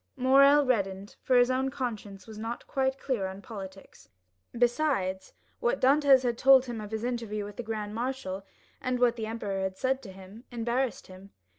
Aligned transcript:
Morrel 0.17 0.65
reddened, 0.65 1.15
for 1.21 1.35
his 1.37 1.51
own 1.51 1.69
conscience 1.69 2.25
was 2.25 2.39
not 2.39 2.65
quite 2.65 2.97
clear 2.99 3.27
on 3.27 3.39
politics; 3.39 4.09
besides, 4.51 5.31
what 5.59 5.79
Dantès 5.79 6.23
had 6.23 6.39
told 6.39 6.65
him 6.65 6.81
of 6.81 6.89
his 6.89 7.03
interview 7.03 7.45
with 7.45 7.57
the 7.57 7.61
grand 7.61 7.93
marshal, 7.93 8.43
and 8.81 8.97
what 8.99 9.15
the 9.15 9.27
emperor 9.27 9.59
had 9.61 9.77
said 9.77 10.01
to 10.01 10.11
him, 10.11 10.43
embarrassed 10.51 11.05
him. 11.05 11.29